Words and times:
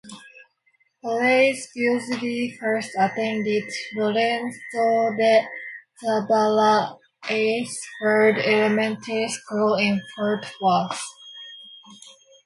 Horace 1.03 1.67
Busby 1.75 2.57
first 2.59 2.89
attended 2.97 3.65
"Lorenzo 3.95 5.15
de 5.15 5.45
Zavala 6.03 6.97
Eighth 7.29 7.77
Ward 8.01 8.39
Elementary 8.39 9.27
School" 9.29 9.75
in 9.75 10.01
Fort 10.15 10.51
Worth. 10.59 11.03